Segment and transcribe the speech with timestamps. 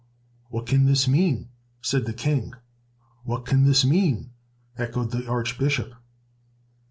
[0.49, 1.49] "What can this mean?"
[1.79, 2.55] said the King.
[3.23, 4.31] "What can this mean?"
[4.75, 5.93] echoed the Archbishop.